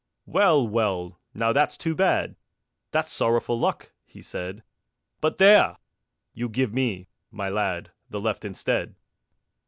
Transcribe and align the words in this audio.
"Well, 0.25 0.67
well. 0.67 1.19
Now 1.35 1.53
that's 1.53 1.77
too 1.77 1.93
bad! 1.93 2.35
That's 2.89 3.11
sorrowful 3.11 3.59
luck," 3.59 3.91
he 4.03 4.23
said; 4.23 4.63
"But 5.19 5.37
there! 5.37 5.77
You 6.33 6.49
give 6.49 6.73
me, 6.73 7.07
my 7.29 7.49
lad, 7.49 7.91
The 8.09 8.19
left 8.19 8.43
instead." 8.43 8.95